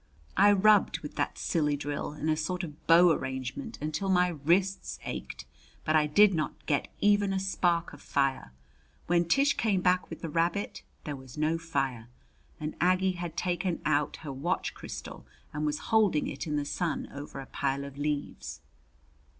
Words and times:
I 0.35 0.51
rubbed 0.51 1.01
with 1.01 1.15
that 1.17 1.37
silly 1.37 1.77
drill 1.77 2.11
and 2.13 2.27
a 2.27 2.35
sort 2.35 2.63
of 2.63 2.87
bow 2.87 3.11
arrangement 3.11 3.77
until 3.79 4.09
my 4.09 4.29
wrists 4.29 4.97
ached, 5.05 5.45
but 5.85 5.95
I 5.95 6.07
did 6.07 6.33
not 6.33 6.65
get 6.65 6.87
even 7.01 7.31
a 7.31 7.39
spark 7.39 7.93
of 7.93 8.01
fire. 8.01 8.51
When 9.05 9.25
Tish 9.25 9.53
came 9.57 9.81
back 9.81 10.09
with 10.09 10.21
the 10.23 10.27
rabbit 10.29 10.81
there 11.03 11.15
was 11.15 11.37
no 11.37 11.59
fire, 11.59 12.09
and 12.59 12.75
Aggie 12.81 13.11
had 13.11 13.37
taken 13.37 13.79
out 13.85 14.15
her 14.25 14.31
watch 14.33 14.73
crystal 14.73 15.23
and 15.53 15.67
was 15.67 15.77
holding 15.93 16.25
it 16.27 16.47
in 16.47 16.55
the 16.55 16.65
sun 16.65 17.07
over 17.13 17.39
a 17.39 17.45
pile 17.45 17.83
of 17.85 17.95
leaves. 17.99 18.59